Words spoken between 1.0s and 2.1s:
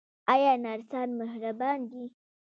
مهربان دي؟